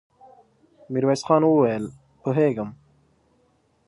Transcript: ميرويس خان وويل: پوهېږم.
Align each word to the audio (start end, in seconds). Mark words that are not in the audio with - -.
ميرويس 0.91 1.21
خان 1.27 1.41
وويل: 1.45 1.83
پوهېږم. 2.21 2.69